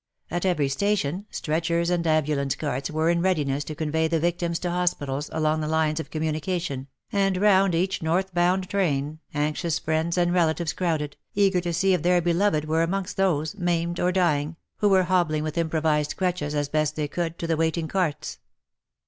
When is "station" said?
0.67-1.27